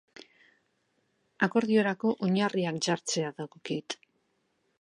[1.47, 4.01] Akordiorako oinarriak jartzea dagokit.